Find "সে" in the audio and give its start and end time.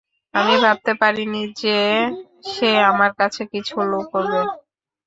2.51-2.69